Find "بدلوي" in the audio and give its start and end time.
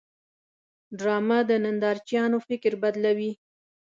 2.83-3.31